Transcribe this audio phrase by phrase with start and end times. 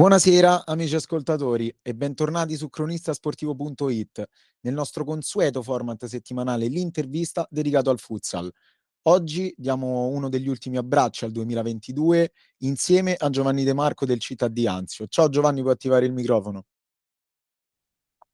[0.00, 4.24] Buonasera amici ascoltatori e bentornati su cronistasportivo.it
[4.60, 8.50] nel nostro consueto format settimanale l'intervista dedicato al futsal.
[9.08, 14.48] Oggi diamo uno degli ultimi abbracci al 2022 insieme a Giovanni De Marco del Città
[14.48, 15.06] di Anzio.
[15.06, 16.64] Ciao Giovanni, puoi attivare il microfono?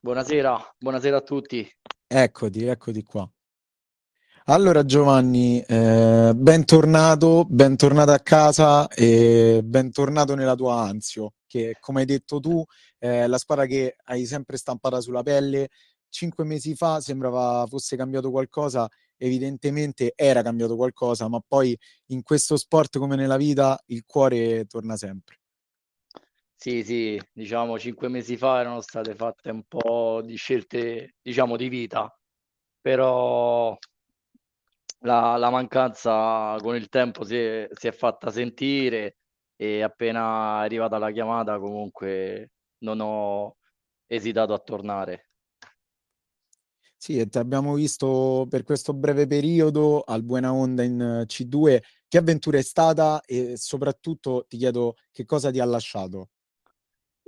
[0.00, 1.64] Buonasera, buonasera a tutti.
[2.08, 3.30] Eccoti, eccoti qua.
[4.46, 12.06] Allora Giovanni, eh, bentornato, bentornato a casa e bentornato nella tua Anzio, che come hai
[12.06, 12.64] detto tu
[12.98, 15.68] è la squadra che hai sempre stampata sulla pelle.
[16.08, 22.56] Cinque mesi fa sembrava fosse cambiato qualcosa, evidentemente era cambiato qualcosa, ma poi in questo
[22.56, 25.38] sport come nella vita il cuore torna sempre.
[26.56, 31.68] Sì, sì, diciamo cinque mesi fa erano state fatte un po' di scelte, diciamo, di
[31.68, 32.12] vita,
[32.80, 33.78] però
[35.02, 39.18] la, la mancanza con il tempo si è, si è fatta sentire
[39.56, 43.56] e appena arrivata la chiamata comunque non ho
[44.06, 45.28] esitato a tornare.
[46.96, 51.82] Sì, e ti abbiamo visto per questo breve periodo al Buena Onda in C2.
[52.06, 56.28] Che avventura è stata e soprattutto ti chiedo che cosa ti ha lasciato?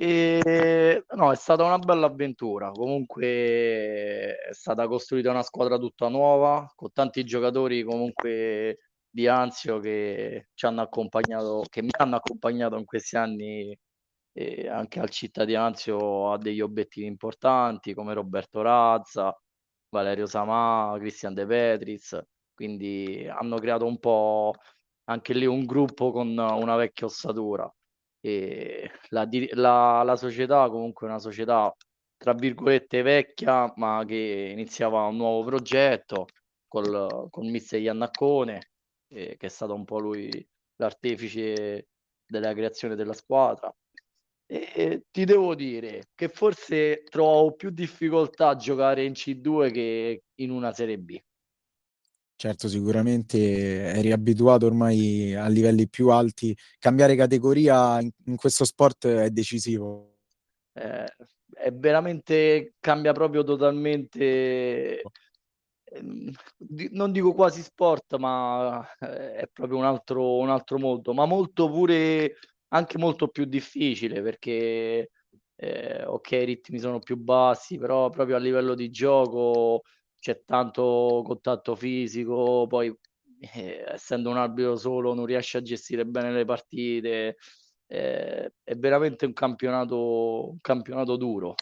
[0.00, 2.70] E, no, è stata una bella avventura.
[2.70, 8.78] Comunque è stata costruita una squadra tutta nuova, con tanti giocatori comunque
[9.10, 13.76] di Anzio che ci hanno accompagnato, che mi hanno accompagnato in questi anni
[14.32, 19.36] e anche al città di Anzio ha degli obiettivi importanti come Roberto Razza,
[19.90, 22.20] Valerio Samà, Cristian De Petris,
[22.54, 24.54] quindi hanno creato un po'
[25.06, 27.68] anche lì un gruppo con una vecchia ossatura
[28.28, 31.74] e la, la, la società comunque è una società
[32.16, 36.26] tra virgolette vecchia ma che iniziava un nuovo progetto
[36.66, 38.70] col, con mister Iannaccone
[39.08, 40.28] eh, che è stato un po' lui
[40.76, 41.88] l'artefice
[42.26, 43.74] della creazione della squadra.
[44.50, 50.50] E ti devo dire che forse trovo più difficoltà a giocare in C2 che in
[50.50, 51.20] una Serie B
[52.40, 56.56] Certo, sicuramente eri abituato ormai a livelli più alti.
[56.78, 60.18] Cambiare categoria in, in questo sport è decisivo.
[60.72, 61.12] Eh,
[61.52, 65.02] è veramente cambia proprio totalmente.
[65.82, 66.32] Ehm,
[66.92, 71.68] non dico quasi sport, ma eh, è proprio un altro, un altro mondo, ma molto
[71.68, 72.36] pure
[72.68, 75.10] anche molto più difficile perché
[75.56, 79.82] eh, ok, i ritmi sono più bassi, però proprio a livello di gioco
[80.18, 82.94] c'è tanto contatto fisico, poi
[83.54, 87.36] eh, essendo un arbitro solo non riesce a gestire bene le partite,
[87.86, 91.54] eh, è veramente un campionato, un campionato duro.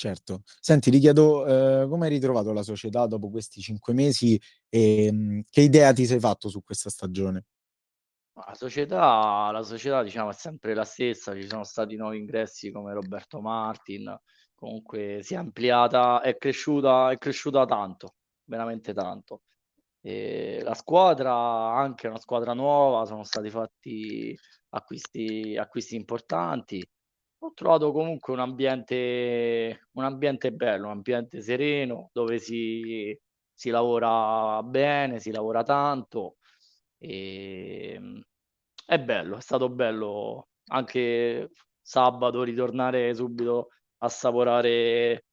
[0.00, 0.44] Certo.
[0.58, 5.16] Senti, ti chiedo eh, come hai ritrovato la società dopo questi cinque mesi e mh,
[5.16, 7.44] mm, che idea ti sei fatto su questa stagione?
[8.32, 12.94] La società, la società diciamo, è sempre la stessa, ci sono stati nuovi ingressi come
[12.94, 14.18] Roberto Martin,
[14.60, 19.42] comunque si è ampliata, è cresciuta, è cresciuta tanto, veramente tanto.
[20.02, 21.32] E la squadra,
[21.74, 24.36] anche una squadra nuova, sono stati fatti
[24.70, 26.86] acquisti, acquisti importanti.
[27.42, 33.18] Ho trovato comunque un ambiente, un ambiente bello, un ambiente sereno, dove si,
[33.54, 36.36] si lavora bene, si lavora tanto.
[36.98, 37.98] E,
[38.86, 41.50] è bello, è stato bello anche
[41.80, 43.70] sabato ritornare subito
[44.00, 45.24] assaporare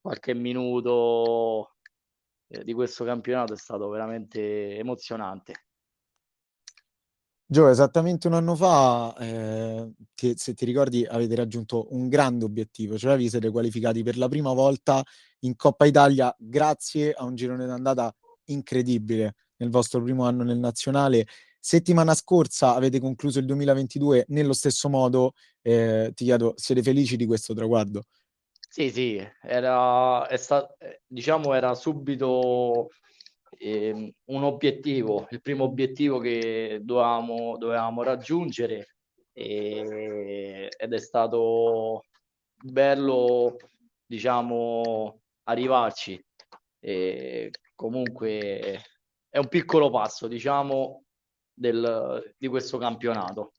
[0.00, 1.76] qualche minuto
[2.48, 5.54] eh, di questo campionato è stato veramente emozionante.
[7.46, 12.96] Gio, esattamente un anno fa, eh, ti, se ti ricordi, avete raggiunto un grande obiettivo,
[12.96, 15.02] cioè vi siete qualificati per la prima volta
[15.40, 18.14] in Coppa Italia grazie a un girone d'andata
[18.46, 21.26] incredibile nel vostro primo anno nel nazionale.
[21.66, 25.32] Settimana scorsa avete concluso il 2022 nello stesso modo.
[25.62, 28.02] Eh, ti chiedo, siete felici di questo traguardo?
[28.68, 32.90] Sì, sì, era, sta- eh, diciamo era subito
[33.56, 38.96] eh, un obiettivo, il primo obiettivo che dovevamo, dovevamo raggiungere
[39.32, 42.04] e, ed è stato
[42.62, 43.56] bello,
[44.04, 46.22] diciamo, arrivarci.
[46.78, 48.82] E comunque
[49.30, 51.03] è un piccolo passo, diciamo,
[51.54, 53.52] del, di questo campionato.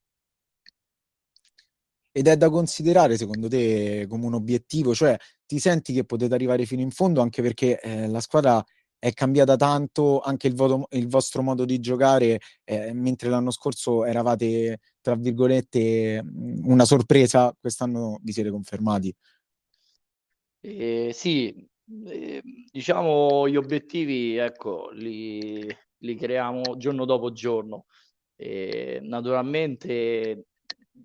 [2.11, 4.93] Ed è da considerare, secondo te, come un obiettivo?
[4.93, 8.63] Cioè, ti senti che potete arrivare fino in fondo anche perché eh, la squadra
[8.97, 14.05] è cambiata tanto, anche il, voto, il vostro modo di giocare, eh, mentre l'anno scorso
[14.05, 16.23] eravate, tra virgolette,
[16.63, 19.13] una sorpresa, quest'anno vi siete confermati.
[20.61, 21.69] Eh, sì,
[22.07, 22.41] eh,
[22.71, 25.67] diciamo gli obiettivi, ecco, li,
[26.05, 27.85] li creiamo giorno dopo giorno.
[28.35, 30.47] E naturalmente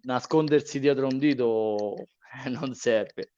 [0.03, 1.95] nascondersi dietro un dito
[2.49, 3.33] non serve.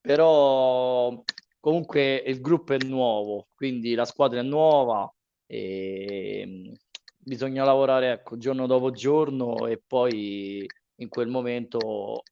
[0.00, 1.22] Però
[1.60, 5.12] comunque il gruppo è nuovo, quindi la squadra è nuova
[5.46, 6.72] e mm,
[7.18, 10.64] bisogna lavorare ecco, giorno dopo giorno e poi
[10.96, 12.22] in quel momento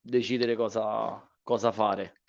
[0.00, 2.22] decidere cosa, cosa fare.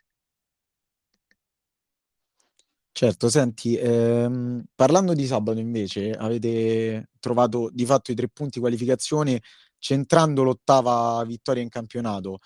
[2.97, 9.42] Certo, senti, ehm, parlando di sabato invece, avete trovato di fatto i tre punti qualificazione
[9.77, 12.39] centrando l'ottava vittoria in campionato.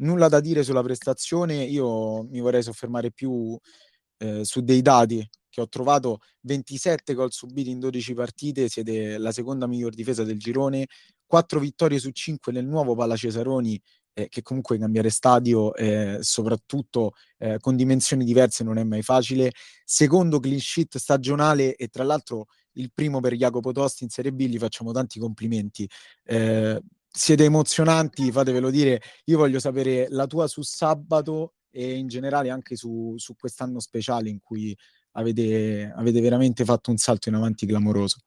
[0.00, 3.58] Nulla da dire sulla prestazione, io mi vorrei soffermare più
[4.18, 9.32] eh, su dei dati che ho trovato 27 gol subiti in 12 partite, siete la
[9.32, 10.86] seconda miglior difesa del girone,
[11.26, 13.80] 4 vittorie su 5 nel nuovo Palla Cesaroni
[14.14, 19.52] eh, che comunque cambiare stadio, eh, soprattutto eh, con dimensioni diverse, non è mai facile.
[19.84, 24.46] Secondo clean sheet stagionale e tra l'altro il primo per Jacopo Tosti in Serie B,
[24.46, 25.88] gli facciamo tanti complimenti.
[26.24, 29.00] Eh, siete emozionanti, fatevelo dire.
[29.24, 34.30] Io voglio sapere la tua su sabato e in generale anche su, su quest'anno speciale
[34.30, 34.76] in cui
[35.12, 38.18] avete, avete veramente fatto un salto in avanti clamoroso.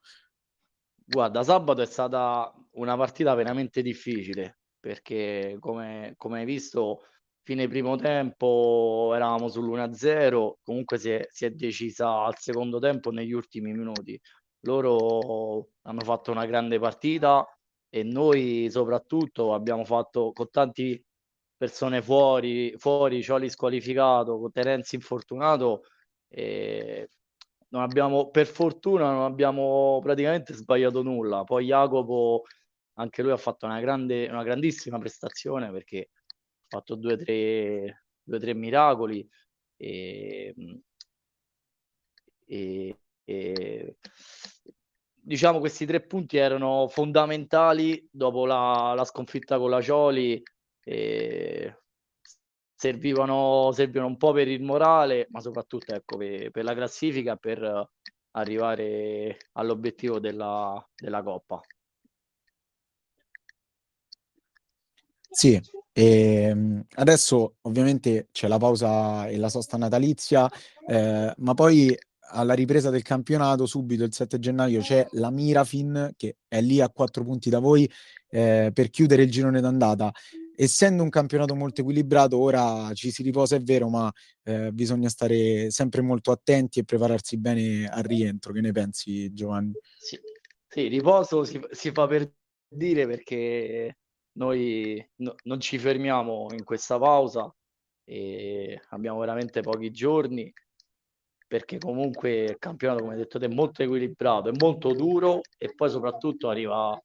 [1.05, 4.57] Guarda, sabato è stata una partita veramente difficile
[4.87, 7.01] perché come, come hai visto
[7.43, 13.33] fine primo tempo eravamo sull'1-0, comunque si è, si è decisa al secondo tempo negli
[13.33, 14.19] ultimi minuti.
[14.61, 17.45] Loro hanno fatto una grande partita
[17.89, 21.01] e noi soprattutto abbiamo fatto con tanti
[21.55, 25.83] persone fuori, fuori Cioli squalificato, con Terenzi infortunato,
[26.29, 27.09] e
[27.69, 31.43] non abbiamo, per fortuna non abbiamo praticamente sbagliato nulla.
[31.43, 32.43] Poi Jacopo
[32.97, 36.09] anche lui ha fatto una, grande, una grandissima prestazione perché
[36.67, 39.27] ha fatto due o tre, tre miracoli
[39.75, 40.53] e,
[42.45, 43.97] e, e,
[45.13, 50.41] diciamo questi tre punti erano fondamentali dopo la, la sconfitta con la Cioli
[50.83, 51.81] e
[52.73, 57.89] servivano, servivano un po' per il morale ma soprattutto ecco, per, per la classifica per
[58.31, 61.61] arrivare all'obiettivo della, della Coppa.
[65.29, 65.59] Sì,
[65.97, 70.47] e ehm, adesso ovviamente c'è la pausa e la sosta natalizia,
[70.88, 71.97] eh, ma poi
[72.29, 76.89] alla ripresa del campionato, subito il 7 gennaio, c'è la Mirafin che è lì a
[76.89, 77.89] quattro punti da voi
[78.29, 80.12] eh, per chiudere il girone d'andata.
[80.56, 84.12] Essendo un campionato molto equilibrato, ora ci si riposa, è vero, ma
[84.44, 88.53] eh, bisogna stare sempre molto attenti e prepararsi bene al rientro.
[88.53, 89.73] Che ne pensi, Giovanni?
[89.97, 90.19] Sì,
[90.68, 92.31] sì riposo si, si fa per
[92.68, 93.97] dire perché
[94.37, 97.53] noi no, non ci fermiamo in questa pausa
[98.03, 100.51] e abbiamo veramente pochi giorni
[101.47, 106.49] perché comunque il campionato, come detto è molto equilibrato, è molto duro e poi soprattutto
[106.49, 107.01] arriva,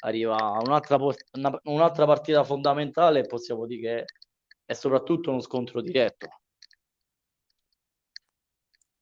[0.00, 4.04] arriva un'altra, una, un'altra partita fondamentale possiamo dire che
[4.66, 6.28] è soprattutto uno scontro diretto.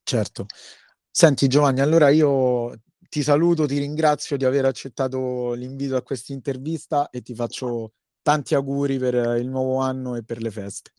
[0.02, 0.46] Certo.
[1.10, 2.72] Senti Giovanni, allora io
[3.14, 8.56] ti saluto, ti ringrazio di aver accettato l'invito a questa intervista e ti faccio tanti
[8.56, 10.90] auguri per il nuovo anno e per le feste.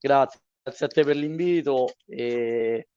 [0.00, 2.88] Grazie, grazie a te per l'invito e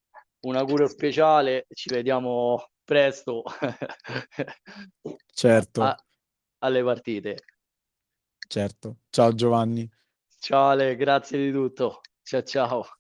[0.45, 3.43] un augurio speciale, ci vediamo presto
[5.33, 5.81] certo.
[5.81, 5.93] A,
[6.59, 7.43] alle partite.
[8.47, 8.99] Certo.
[9.09, 9.91] Ciao Giovanni.
[10.39, 11.99] Ciao Ale, grazie di tutto.
[12.23, 12.96] Ciao ciao.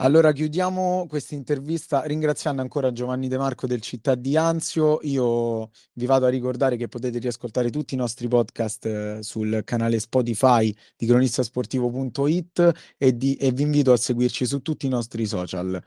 [0.00, 5.00] Allora chiudiamo questa intervista ringraziando ancora Giovanni De Marco del Città di Anzio.
[5.02, 9.98] Io vi vado a ricordare che potete riascoltare tutti i nostri podcast eh, sul canale
[9.98, 15.82] Spotify di cronistasportivo.it e, di, e vi invito a seguirci su tutti i nostri social.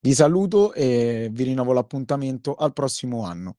[0.00, 3.56] Vi saluto e vi rinnovo l'appuntamento al prossimo anno.